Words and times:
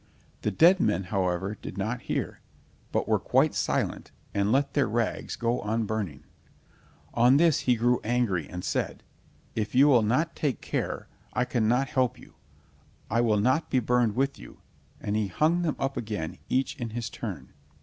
The 0.41 0.49
dead 0.49 0.79
men, 0.79 1.03
however, 1.03 1.59
did 1.61 1.77
not 1.77 2.01
hear, 2.01 2.41
but 2.91 3.07
were 3.07 3.19
quite 3.19 3.53
silent, 3.53 4.11
and 4.33 4.51
let 4.51 4.73
their 4.73 4.87
rags 4.87 5.35
go 5.35 5.59
on 5.61 5.85
burning. 5.85 6.23
On 7.13 7.37
this 7.37 7.59
he 7.59 7.75
grew 7.75 8.01
angry, 8.03 8.49
and 8.49 8.65
said: 8.65 9.03
"If 9.53 9.75
you 9.75 9.87
will 9.87 10.01
not 10.01 10.35
take 10.35 10.59
care, 10.59 11.07
I 11.33 11.45
cannot 11.45 11.87
help 11.89 12.17
you, 12.17 12.33
I 13.11 13.21
will 13.21 13.39
not 13.39 13.69
be 13.69 13.77
burned 13.77 14.15
with 14.15 14.39
you, 14.39 14.61
and 14.99 15.15
he 15.15 15.27
hung 15.27 15.61
them 15.61 15.75
up 15.77 15.95
again 15.97 16.39
each 16.49 16.75
in 16.77 16.89
his 16.89 17.07
turn. 17.07 17.53